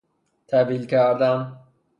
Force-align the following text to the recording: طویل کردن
طویل 0.47 0.85
کردن 0.87 1.57